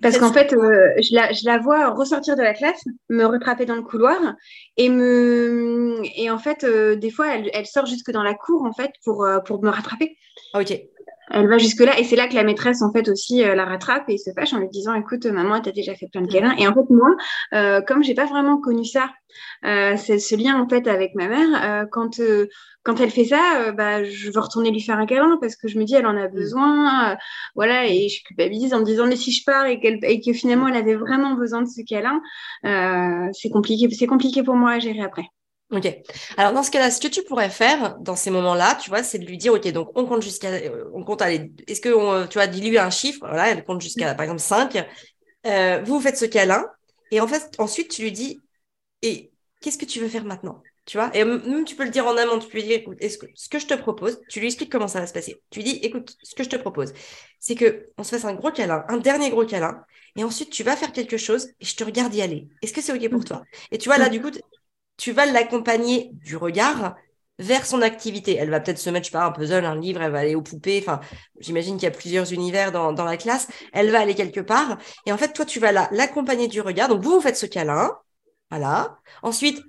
[0.01, 3.67] Parce qu'en fait, euh, je, la, je, la, vois ressortir de la classe, me rattraper
[3.67, 4.19] dans le couloir
[4.77, 8.65] et me et en fait, euh, des fois, elle, elle, sort jusque dans la cour
[8.65, 10.17] en fait pour, euh, pour me rattraper.
[10.55, 10.73] Ok.
[11.31, 11.99] Elle va jusque-là.
[11.99, 14.59] Et c'est là que la maîtresse, en fait, aussi la rattrape et se fâche en
[14.59, 16.55] lui disant Écoute, maman, t'as déjà fait plein de câlins.
[16.59, 17.11] Et en fait, moi,
[17.55, 19.11] euh, comme j'ai pas vraiment connu ça,
[19.63, 22.21] c'est ce lien, en fait, avec ma mère, quand,
[22.83, 25.79] quand elle fait ça, bah, je veux retourner lui faire un câlin parce que je
[25.79, 27.17] me dis Elle en a besoin.
[27.55, 30.69] voilà, et je culpabilise en me disant Mais si je pars et, et que finalement,
[30.69, 32.21] elle avait vraiment besoin de ce câlin,
[33.33, 35.25] c'est compliqué, c'est compliqué pour moi à gérer après.
[35.71, 35.87] Ok.
[36.39, 39.19] Alors dans ce cas-là, ce que tu pourrais faire dans ces moments-là, tu vois, c'est
[39.19, 42.27] de lui dire, ok, donc on compte jusqu'à, euh, on compte aller, est-ce que on,
[42.27, 44.87] tu vois, dis-lui un chiffre, voilà, elle compte jusqu'à, par exemple, 5.
[45.47, 46.65] Euh, vous faites ce câlin,
[47.11, 48.41] et en fait, ensuite, tu lui dis,
[49.03, 52.07] et qu'est-ce que tu veux faire maintenant tu vois, et même tu peux le dire
[52.07, 54.41] en amont, tu peux lui dire, écoute, est-ce que, ce que je te propose, tu
[54.41, 55.37] lui expliques comment ça va se passer.
[55.51, 56.95] Tu lui dis, écoute, ce que je te propose,
[57.39, 59.85] c'est que on se fasse un gros câlin, un dernier gros câlin,
[60.17, 62.49] et ensuite tu vas faire quelque chose et je te regarde y aller.
[62.63, 63.25] Est-ce que c'est OK pour mmh.
[63.25, 63.43] toi?
[63.71, 64.31] Et tu vois, là, du coup,
[64.99, 66.97] tu vas l'accompagner du regard
[67.39, 68.37] vers son activité.
[68.37, 70.35] Elle va peut-être se mettre, je sais pas, un puzzle, un livre, elle va aller
[70.35, 70.81] aux poupées.
[70.83, 71.01] Enfin,
[71.41, 73.49] j'imagine qu'il y a plusieurs univers dans, la classe.
[73.73, 74.79] Elle va aller quelque part.
[75.07, 76.89] Et en fait, toi, tu vas l'accompagner du regard.
[76.89, 77.93] Donc, vous, vous faites ce câlin.
[78.51, 78.99] Voilà.
[79.23, 79.63] Ensuite,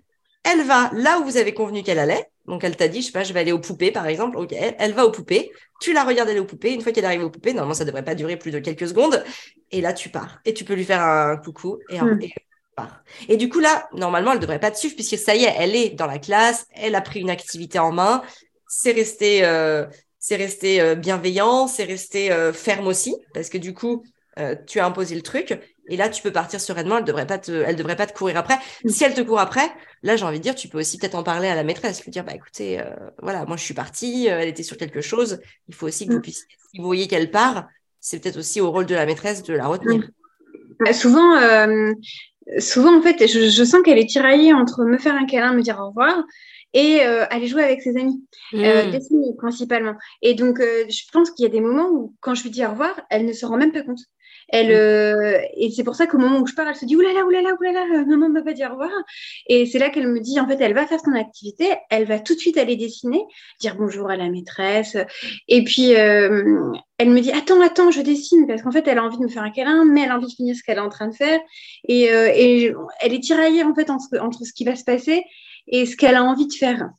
[0.43, 2.25] elle va là où vous avez convenu qu'elle allait.
[2.47, 4.37] Donc, elle t'a dit, je sais pas, je vais aller aux poupées, par exemple.
[4.37, 5.51] OK, elle va aux poupées.
[5.79, 6.73] Tu la regardes aller aux poupées.
[6.73, 9.23] Une fois qu'elle arrive aux poupées, normalement, ça devrait pas durer plus de quelques secondes.
[9.69, 10.39] Et là, tu pars.
[10.45, 11.77] Et tu peux lui faire un coucou.
[11.89, 12.33] Et, et
[13.27, 15.75] et du coup, là, normalement, elle devrait pas te suivre puisque ça y est, elle
[15.75, 18.21] est dans la classe, elle a pris une activité en main,
[18.69, 19.85] c'est resté, euh,
[20.19, 24.05] c'est resté euh, bienveillant, c'est resté euh, ferme aussi parce que du coup,
[24.67, 25.59] tu as imposé le truc.
[25.89, 26.99] Et là, tu peux partir sereinement.
[26.99, 28.57] Elle devrait pas te, elle devrait pas te courir après.
[28.85, 28.89] Mm.
[28.89, 29.69] Si elle te court après,
[30.01, 32.11] là, j'ai envie de dire, tu peux aussi peut-être en parler à la maîtresse, lui
[32.11, 32.81] dire, bah écoutez,
[33.21, 35.41] voilà, moi je suis partie, elle était sur quelque chose.
[35.67, 36.21] Il faut aussi que vous mm.
[36.21, 37.67] puissiez, si vous voyez qu'elle part,
[37.99, 39.97] c'est peut-être aussi au rôle de la maîtresse de la retenir.
[39.97, 40.85] Mm.
[40.85, 41.35] Bah, souvent,
[42.57, 45.79] souvent, en fait, je, sens qu'elle est tiraillée entre me faire un câlin, me dire
[45.79, 46.23] au revoir
[46.73, 48.91] et euh, aller jouer avec ses amis, euh, mmh.
[48.91, 49.95] dessiner principalement.
[50.21, 52.65] Et donc, euh, je pense qu'il y a des moments où, quand je lui dis
[52.65, 53.99] au revoir, elle ne se rend même pas compte.
[54.51, 57.25] Elle, euh, et c'est pour ça qu'au moment où je pars, elle se dit oulala,
[57.25, 58.89] oulala, oulala, maman ne m'a pas dit au revoir.
[59.47, 62.19] Et c'est là qu'elle me dit, en fait, elle va faire son activité, elle va
[62.19, 63.21] tout de suite aller dessiner,
[63.59, 64.97] dire bonjour à la maîtresse.
[65.47, 69.03] Et puis, euh, elle me dit, attends, attends, je dessine, parce qu'en fait, elle a
[69.03, 70.81] envie de me faire un câlin, mais elle a envie de finir ce qu'elle est
[70.81, 71.39] en train de faire.
[71.87, 75.23] Et, euh, et elle est tiraillée, en fait, entre, entre ce qui va se passer
[75.67, 76.89] et ce qu'elle a envie de faire.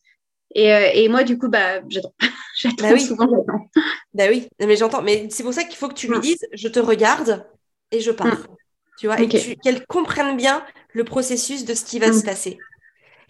[0.55, 2.15] Et, euh, et, moi, du coup, bah, j'attends.
[2.57, 3.01] j'attends bah oui.
[3.01, 3.71] souvent, j'attends.
[4.15, 5.03] Bah oui, mais j'entends.
[5.03, 7.47] Mais c'est pour ça qu'il faut que tu lui dises, je te regarde
[7.91, 8.27] et je pars.
[8.27, 8.47] Mm.
[8.99, 12.13] Tu vois, et qu'elle comprenne bien le processus de ce qui va mm.
[12.13, 12.59] se passer.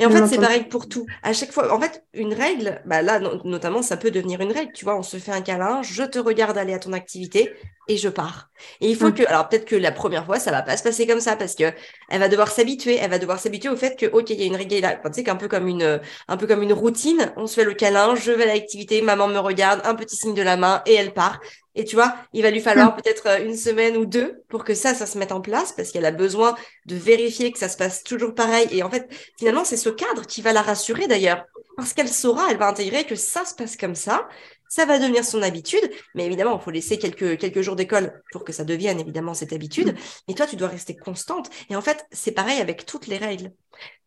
[0.01, 1.07] Et en fait, c'est pareil pour tout.
[1.23, 4.73] À chaque fois, en fait, une règle, bah là, notamment, ça peut devenir une règle.
[4.73, 7.53] Tu vois, on se fait un câlin, je te regarde aller à ton activité
[7.87, 8.49] et je pars.
[8.81, 9.15] Et il faut mm.
[9.15, 11.55] que, alors peut-être que la première fois, ça va pas se passer comme ça parce
[11.55, 11.65] que
[12.09, 12.97] elle va devoir s'habituer.
[12.97, 14.95] Elle va devoir s'habituer au fait que, ok, il y a une règle là.
[14.97, 17.33] Tu sais qu'un peu comme une, un peu comme une routine.
[17.37, 20.35] On se fait le câlin, je vais à l'activité, maman me regarde, un petit signe
[20.35, 21.41] de la main et elle part.
[21.81, 22.97] Et tu vois, il va lui falloir mm.
[22.97, 25.91] peut-être euh, une semaine ou deux pour que ça, ça se mette en place parce
[25.91, 28.69] qu'elle a besoin de vérifier que ça se passe toujours pareil.
[28.71, 31.47] Et en fait, finalement, c'est ce cadre qui va la rassurer d'ailleurs
[31.79, 34.29] parce qu'elle saura, elle va intégrer que ça se passe comme ça.
[34.69, 38.45] Ça va devenir son habitude, mais évidemment, il faut laisser quelques, quelques jours d'école pour
[38.45, 39.95] que ça devienne évidemment cette habitude.
[40.29, 41.49] Mais toi, tu dois rester constante.
[41.71, 43.53] Et en fait, c'est pareil avec toutes les règles.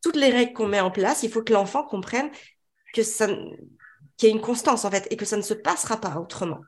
[0.03, 2.29] Toutes les règles qu'on met en place, il faut que l'enfant comprenne
[2.93, 3.27] que ça,
[4.17, 6.59] qu'il y a une constance en fait et que ça ne se passera pas autrement.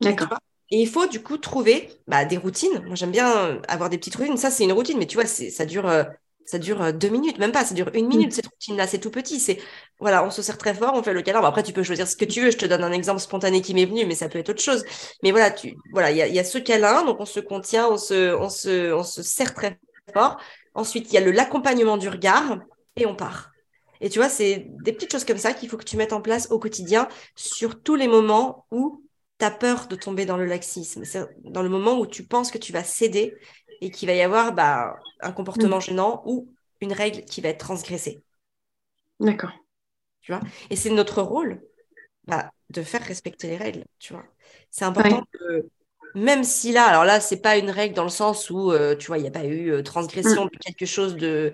[0.00, 0.38] D'accord.
[0.70, 2.82] Et il faut du coup trouver bah, des routines.
[2.86, 4.36] Moi, j'aime bien avoir des petites routines.
[4.36, 6.04] Ça, c'est une routine, mais tu vois, ça dure, euh,
[6.46, 8.34] ça dure euh, deux minutes, même pas, ça dure une minute, mm.
[8.34, 8.86] cette routine-là.
[8.86, 9.38] C'est tout petit.
[9.38, 9.58] C'est
[10.00, 11.42] voilà, on se sert très fort, on fait le câlin.
[11.42, 12.50] après, tu peux choisir ce que tu veux.
[12.50, 14.84] Je te donne un exemple spontané qui m'est venu, mais ça peut être autre chose.
[15.22, 18.34] Mais voilà, tu voilà, il y a, ce câlin, donc on se contient, on se,
[18.34, 19.78] on se, on se serre très
[20.12, 20.38] fort.
[20.74, 22.58] Ensuite, il y a le l'accompagnement du regard
[22.96, 23.52] et on part.
[24.00, 26.20] Et tu vois, c'est des petites choses comme ça qu'il faut que tu mettes en
[26.20, 29.03] place au quotidien sur tous les moments où
[29.38, 31.04] tu as peur de tomber dans le laxisme.
[31.04, 33.34] C'est dans le moment où tu penses que tu vas céder
[33.80, 35.82] et qu'il va y avoir bah, un comportement mm.
[35.82, 38.22] gênant ou une règle qui va être transgressée.
[39.20, 39.52] D'accord.
[40.20, 40.40] Tu vois?
[40.70, 41.62] Et c'est notre rôle
[42.26, 44.24] bah, de faire respecter les règles, tu vois.
[44.70, 45.68] C'est important que,
[46.14, 49.08] même si là, alors là, c'est pas une règle dans le sens où, euh, tu
[49.08, 50.50] vois, il n'y a pas eu euh, transgression mm.
[50.50, 51.52] de quelque chose de,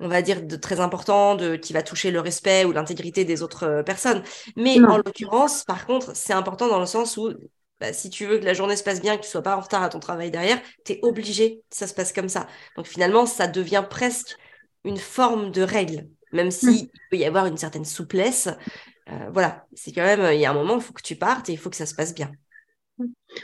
[0.00, 3.42] on va dire, de très important, de, qui va toucher le respect ou l'intégrité des
[3.42, 4.22] autres euh, personnes.
[4.56, 7.32] Mais en l'occurrence, par contre, c'est important dans le sens où
[7.80, 9.60] bah, si tu veux que la journée se passe bien, que tu sois pas en
[9.60, 12.46] retard à ton travail derrière, tu es obligé que ça se passe comme ça.
[12.76, 14.36] Donc finalement, ça devient presque
[14.84, 16.88] une forme de règle, même s'il mm.
[17.10, 18.48] peut y avoir une certaine souplesse.
[19.10, 21.48] Euh, voilà, c'est quand même, il y a un moment, il faut que tu partes
[21.48, 22.30] et il faut que ça se passe bien.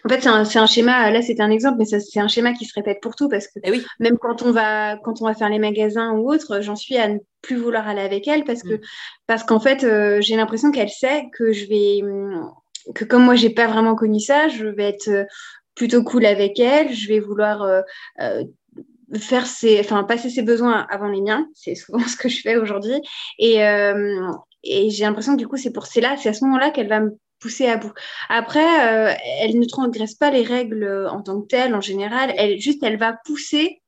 [0.04, 2.74] En fait, c'est un, schéma, là c'était un exemple, mais c'est un schéma qui se
[2.74, 3.84] répète pour tout parce que eh oui.
[4.00, 7.08] même quand on, va, quand on va faire les magasins ou autre, j'en suis à
[7.08, 8.80] ne plus vouloir aller avec elle parce que mm.
[9.26, 12.02] parce qu'en fait, euh, j'ai l'impression qu'elle sait que je vais,
[12.94, 15.26] que comme moi, j'ai pas vraiment connu ça, je vais être
[15.74, 16.92] plutôt cool avec elle.
[16.92, 17.66] Je vais vouloir
[19.14, 21.46] faire ses, enfin, passer ses besoins avant les miens.
[21.54, 23.00] C'est souvent ce que je fais aujourd'hui.
[23.38, 23.58] Et,
[24.64, 26.88] et j'ai l'impression que du coup, c'est pour c'est là, c'est à ce moment-là qu'elle
[26.88, 27.16] va me
[27.46, 27.92] pousser à bout.
[28.28, 32.34] Après, elle ne transgresse pas les règles en tant que telles, en général.
[32.36, 33.80] Elle juste, elle va pousser,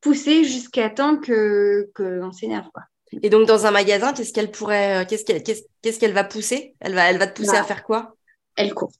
[0.00, 2.70] pousser jusqu'à temps que qu'on s'énerve.
[3.22, 6.74] Et donc, dans un magasin, qu'est-ce qu'elle pourrait, euh, qu'est-ce qu'elle, qu'est-ce, qu'elle va pousser?
[6.80, 8.16] Elle va, elle va te pousser à bah, faire quoi?
[8.56, 8.92] Elle court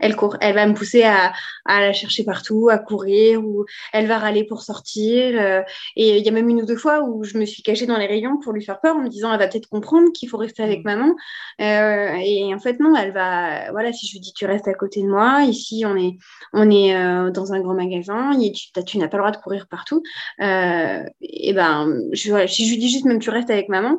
[0.00, 0.36] elle court.
[0.40, 1.32] Elle va me pousser à,
[1.64, 5.40] à, la chercher partout, à courir, ou elle va râler pour sortir.
[5.40, 5.62] Euh,
[5.96, 7.98] et il y a même une ou deux fois où je me suis cachée dans
[7.98, 10.38] les rayons pour lui faire peur en me disant elle va peut-être comprendre qu'il faut
[10.38, 10.84] rester avec mm.
[10.84, 11.14] maman.
[11.60, 13.70] Euh, et en fait, non, elle va.
[13.72, 16.16] Voilà, si je lui dis tu restes à côté de moi, ici on est,
[16.52, 19.36] on est euh, dans un grand magasin, et tu, tu n'as pas le droit de
[19.36, 20.02] courir partout.
[20.40, 23.98] et ben, je, si je lui dis juste même tu restes avec maman,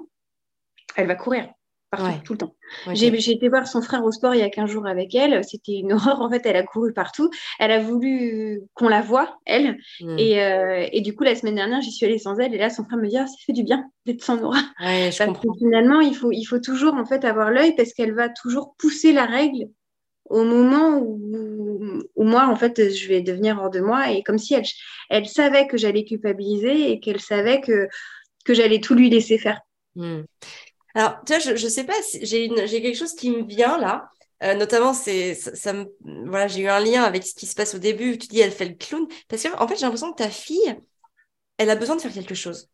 [0.95, 1.47] elle va courir
[1.91, 2.55] partout, tout le temps.
[2.93, 5.43] J'ai été voir son frère au sport il y a 15 jours avec elle.
[5.43, 6.21] C'était une horreur.
[6.21, 7.29] En fait, elle a couru partout.
[7.59, 9.77] Elle a voulu qu'on la voie, elle.
[9.99, 10.17] Hmm.
[10.17, 12.55] Et, euh, et, du coup, la semaine dernière, j'y suis allée sans elle.
[12.55, 14.59] Et là, son frère me dit ah, ça fait du bien d'être sans Nora.
[14.79, 15.53] je comprends.
[15.59, 19.11] finalement, il faut, il faut toujours en fait avoir l'œil parce qu'elle va toujours pousser
[19.11, 19.65] la règle
[20.25, 21.19] au moment où,
[22.15, 24.11] où, moi, en fait, je vais devenir hors de moi.
[24.11, 24.63] Et comme si elle,
[25.09, 27.89] elle savait que j'allais culpabiliser et qu'elle savait que,
[28.45, 29.59] que j'allais tout lui laisser faire.
[29.95, 30.21] Hmm.
[30.95, 34.09] Alors, tu vois, je, je sais pas, j'ai quelque chose qui me vient là.
[34.43, 35.85] Euh, notamment, c'est ça, me,
[36.25, 38.17] voilà, j'ai eu un lien avec ce qui se passe au début.
[38.17, 40.75] Tu dis, elle fait le clown, parce qu'en en fait, j'ai l'impression que ta fille,
[41.57, 42.69] elle a besoin de faire quelque chose,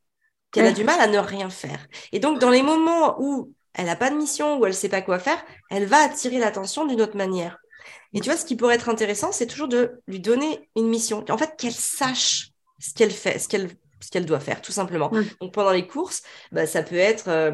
[0.51, 1.86] qu'elle a du mal à ne rien faire.
[2.13, 5.01] Et donc, dans les moments où elle n'a pas de mission, où elle sait pas
[5.01, 7.58] quoi faire, elle va attirer l'attention d'une autre manière.
[8.13, 11.23] Et tu vois, ce qui pourrait être intéressant, c'est toujours de lui donner une mission.
[11.30, 15.12] En fait, qu'elle sache ce qu'elle fait, ce qu'elle ce qu'elle doit faire, tout simplement.
[15.41, 17.51] Donc, pendant les courses, bah, ça peut être euh,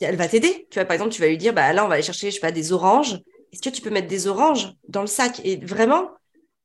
[0.00, 0.66] elle va t'aider.
[0.70, 2.34] Tu vois, par exemple, tu vas lui dire, bah là, on va aller chercher, je
[2.36, 3.18] sais pas, des oranges.
[3.52, 6.10] Est-ce que tu peux mettre des oranges dans le sac et vraiment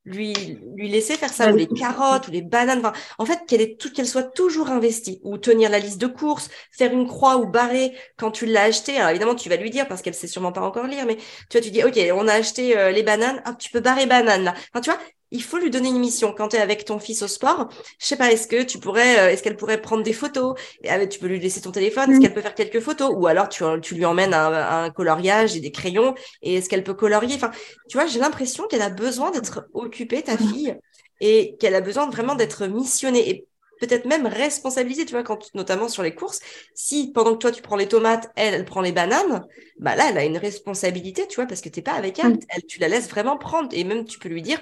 [0.04, 0.34] lui,
[0.76, 2.82] lui laisser faire ça, ou les carottes, ou les bananes.
[3.20, 7.38] en fait, qu'elle soit toujours investie, ou tenir la liste de courses, faire une croix
[7.38, 8.98] ou barrer quand tu l'as acheté.
[8.98, 11.58] Alors évidemment, tu vas lui dire parce qu'elle sait sûrement pas encore lire, mais tu
[11.58, 14.56] vois, tu dis, ok, on a acheté euh, les bananes, tu peux barrer bananes là.
[14.74, 15.00] Enfin, tu vois,
[15.32, 16.34] il faut lui donner une mission.
[16.38, 19.20] Quand tu es avec ton fils au sport, je sais pas, est-ce que tu pourrais,
[19.20, 20.56] euh, est-ce qu'elle pourrait prendre des photos?
[20.84, 22.22] Et, Tu peux lui laisser ton téléphone, est-ce mm.
[22.22, 23.12] qu'elle peut faire quelques photos?
[23.16, 26.84] Ou alors tu, tu lui emmènes un, un, coloriage et des crayons et est-ce qu'elle
[26.84, 27.36] peut colorier?
[27.36, 27.52] Enfin,
[27.90, 30.78] tu vois, j'ai l'impression qu'elle a besoin d'être occupée, ta fille,
[31.22, 33.48] et qu'elle a besoin vraiment d'être missionnée et
[33.82, 36.40] peut-être même responsabilisée, tu vois, quand, notamment sur les courses.
[36.76, 39.46] Si pendant que toi tu prends les tomates, elle, elle prend les bananes,
[39.80, 42.34] bah là, elle a une responsabilité, tu vois, parce que tu n'es pas avec elle.
[42.34, 42.40] Mm.
[42.50, 42.66] elle.
[42.66, 44.60] Tu la laisses vraiment prendre et même tu peux lui dire,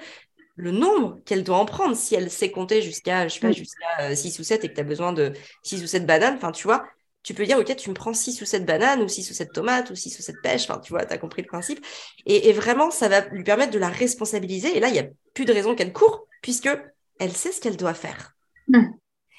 [0.59, 4.13] le nombre qu'elle doit en prendre si elle sait compter jusqu'à, je sais pas, jusqu'à
[4.13, 5.31] 6 euh, ou 7 et que tu as besoin de
[5.63, 6.85] 6 ou 7 bananes, enfin, tu vois,
[7.23, 9.53] tu peux dire, OK, tu me prends 6 ou 7 bananes ou 6 ou 7
[9.53, 11.85] tomates ou 6 ou 7 pêches, enfin, tu vois, tu as compris le principe.
[12.25, 14.75] Et, vraiment, ça va lui permettre de la responsabiliser.
[14.75, 16.69] Et là, il n'y a plus de raison qu'elle court puisque
[17.19, 18.35] elle sait ce qu'elle doit faire.
[18.67, 18.79] Mmh.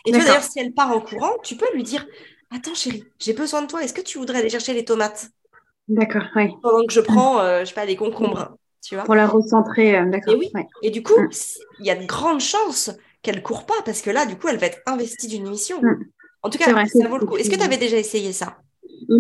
[0.07, 2.07] Et tu vois, d'ailleurs, si elle part en courant, tu peux lui dire,
[2.51, 5.29] attends, chérie, j'ai besoin de toi, est-ce que tu voudrais aller chercher les tomates?
[5.89, 6.49] D'accord, oui.
[6.63, 8.57] Pendant que je prends, euh, je sais pas, les concombres.
[9.05, 10.35] Pour la recentrer, euh, d'accord.
[10.35, 10.53] Et oui.
[10.83, 11.29] Et du coup, mm.
[11.81, 12.91] il y a de grandes chances
[13.23, 15.81] qu'elle court pas parce que là, du coup, elle va être investie d'une mission.
[15.83, 16.05] Mm.
[16.43, 17.37] En tout cas, ça vaut le coup.
[17.37, 18.57] Est-ce que tu avais déjà essayé ça?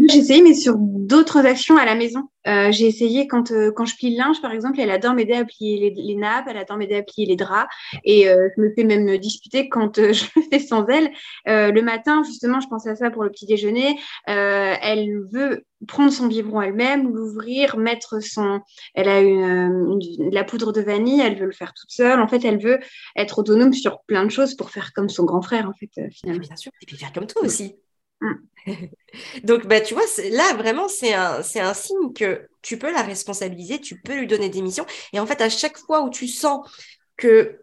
[0.08, 2.28] J'ai essayé, mais sur d'autres actions à la maison.
[2.46, 5.34] Euh, j'ai essayé quand, euh, quand je plie le linge, par exemple, elle adore m'aider
[5.34, 7.68] à plier les, nappes, elle adore m'aider à plier les draps.
[8.04, 11.10] Et euh, je me fais même disputer quand je le fais sans elle.
[11.46, 13.98] le matin, justement, je pense à ça pour le petit déjeuner.
[14.26, 18.60] elle veut prendre son biberon elle-même, l'ouvrir, mettre son...
[18.94, 19.98] Elle a une,
[20.30, 22.20] la poudre de vanille, elle veut le faire toute seule.
[22.20, 22.78] En fait, elle veut
[23.16, 26.46] être autonome sur plein de choses pour faire comme son grand frère, en fait, finalement.
[26.46, 27.74] Bien sûr, et puis faire comme toi aussi.
[28.20, 28.34] Mm.
[29.44, 33.80] Donc, bah, tu vois, là, vraiment, c'est un, un signe que tu peux la responsabiliser,
[33.80, 34.86] tu peux lui donner des missions.
[35.12, 36.68] Et en fait, à chaque fois où tu sens
[37.16, 37.60] que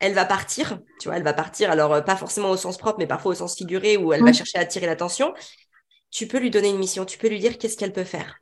[0.00, 2.98] elle va partir, tu vois, elle va partir, alors euh, pas forcément au sens propre,
[2.98, 5.34] mais parfois au sens figuré, où elle va chercher à attirer l'attention,
[6.10, 8.38] tu peux lui donner une mission, tu peux lui dire qu'est-ce qu'elle peut faire.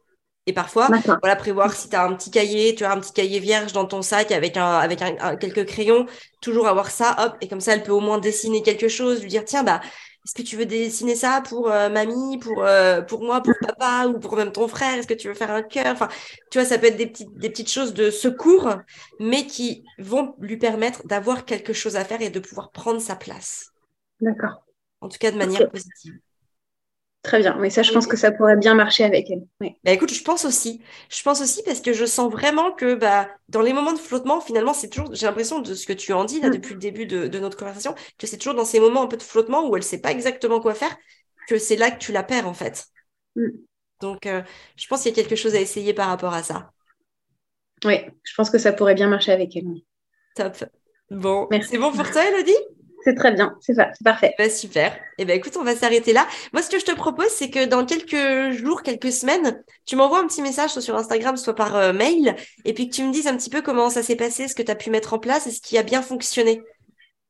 [0.49, 0.89] Et parfois,
[1.23, 3.85] voilà, prévoir si tu as un petit cahier, tu as un petit cahier vierge dans
[3.85, 5.01] ton sac avec, un, avec
[5.41, 6.07] quelques crayons,
[6.41, 9.29] toujours avoir ça, hop, et comme ça, elle peut au moins dessiner quelque chose, lui
[9.29, 9.81] dire, tiens, bah,
[10.27, 14.09] est-ce que tu veux dessiner ça pour euh, mamie, pour, euh, pour moi, pour papa
[14.09, 14.99] ou pour même ton frère?
[14.99, 15.87] Est-ce que tu veux faire un cœur?
[15.87, 16.09] Enfin,
[16.51, 18.75] tu vois, ça peut être des petites, des petites choses de secours,
[19.21, 23.15] mais qui vont lui permettre d'avoir quelque chose à faire et de pouvoir prendre sa
[23.15, 23.71] place.
[24.21, 24.65] D'accord.
[25.01, 26.19] En tout cas, de manière positive.
[27.27, 29.43] Très bien, mais ça, je pense que ça pourrait bien marcher avec elle.
[29.83, 30.81] Bah, écoute, je pense aussi.
[31.11, 34.41] Je pense aussi parce que je sens vraiment que bah, dans les moments de flottement,
[34.41, 36.53] finalement, c'est toujours, j'ai l'impression de ce que tu en dis là, mm.
[36.53, 39.25] depuis le début de, notre conversation, que c'est toujours dans ces moments un peu de
[39.25, 40.97] flottement où elle ne sait pas exactement quoi faire,
[41.49, 42.87] que c'est là que tu la perds en fait.
[43.35, 43.49] Mm.
[44.01, 44.43] Donc, euh,
[44.77, 46.71] je pense qu'il y a quelque chose à essayer par rapport à ça.
[47.85, 49.65] Oui, je pense que ça pourrait bien marcher avec elle.
[50.37, 50.59] Top.
[51.11, 52.76] Bon, c'est bon pour toi, Elodie?
[53.07, 54.35] C'est très bien, c'est ça, c'est parfait.
[54.37, 54.93] Bah, super.
[54.93, 56.27] Et eh ben écoute, on va s'arrêter là.
[56.53, 60.19] Moi, ce que je te propose, c'est que dans quelques jours, quelques semaines, tu m'envoies
[60.19, 63.13] un petit message soit sur Instagram, soit par euh, mail, et puis que tu me
[63.13, 65.21] dises un petit peu comment ça s'est passé, ce que tu as pu mettre en
[65.21, 66.63] place et ce qui a bien fonctionné.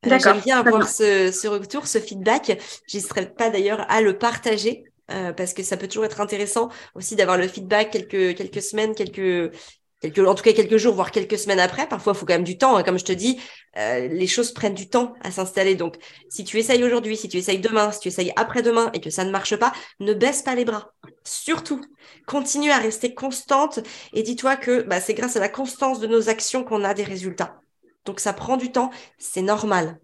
[0.06, 0.32] Euh, D'accord.
[0.32, 2.58] J'aime bien avoir ce, retour, ce feedback.
[2.86, 4.84] J'hésiterai pas d'ailleurs à le partager.
[5.12, 8.92] Euh, parce que ça peut toujours être intéressant aussi d'avoir le feedback quelques quelques semaines,
[8.92, 9.52] quelques
[10.00, 11.88] quelques, en tout cas quelques jours, voire quelques semaines après.
[11.88, 12.76] Parfois, il faut quand même du temps.
[12.76, 12.82] Hein.
[12.82, 13.40] Comme je te dis,
[13.76, 15.74] euh, les choses prennent du temps à s'installer.
[15.74, 15.96] Donc,
[16.28, 19.24] si tu essayes aujourd'hui, si tu essayes demain, si tu essayes après-demain et que ça
[19.24, 20.92] ne marche pas, ne baisse pas les bras.
[21.24, 21.80] Surtout,
[22.26, 23.80] continue à rester constante
[24.12, 27.04] et dis-toi que bah, c'est grâce à la constance de nos actions qu'on a des
[27.04, 27.60] résultats.
[28.04, 29.98] Donc, ça prend du temps, c'est normal.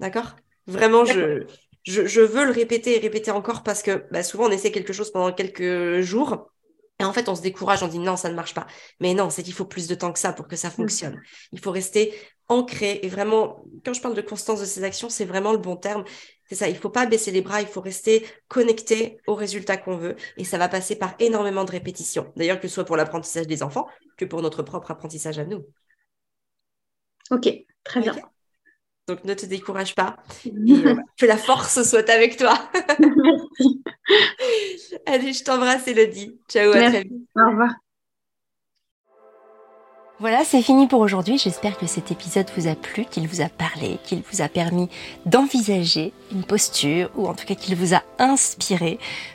[0.00, 0.36] D'accord?
[0.66, 1.44] Vraiment, je,
[1.82, 4.94] je, je, veux le répéter et répéter encore parce que bah, souvent, on essaie quelque
[4.94, 6.50] chose pendant quelques jours
[7.04, 8.66] et en fait, on se décourage, on dit non, ça ne marche pas.
[8.98, 10.72] Mais non, c'est qu'il faut plus de temps que ça pour que ça mmh.
[10.72, 11.20] fonctionne.
[11.52, 12.14] Il faut rester
[12.48, 15.76] ancré et vraiment, quand je parle de constance de ces actions, c'est vraiment le bon
[15.76, 16.04] terme.
[16.48, 19.96] C'est ça, il faut pas baisser les bras, il faut rester connecté aux résultats qu'on
[19.96, 22.32] veut et ça va passer par énormément de répétitions.
[22.36, 23.86] D'ailleurs, que ce soit pour l'apprentissage des enfants
[24.16, 25.66] que pour notre propre apprentissage à nous.
[27.30, 27.48] Ok,
[27.84, 28.14] très bien.
[29.06, 32.54] Donc ne te décourage pas et euh, que la force soit avec toi.
[32.98, 33.82] Merci.
[35.06, 36.38] Allez, je t'embrasse Elodie.
[36.48, 37.12] Ciao, à très vite.
[37.36, 37.70] Au revoir.
[40.20, 41.38] Voilà, c'est fini pour aujourd'hui.
[41.38, 44.88] J'espère que cet épisode vous a plu, qu'il vous a parlé, qu'il vous a permis
[45.26, 48.98] d'envisager une posture ou en tout cas qu'il vous a inspiré